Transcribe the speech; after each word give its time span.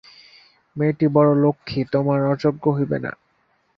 মেয়েটি 0.75 1.05
বড়ো 1.07 1.33
লক্ষ্মী, 1.43 1.81
তোমার 1.93 2.19
অযোগ্য 2.25 2.63
হইবে 2.69 2.97
না। 2.99 3.11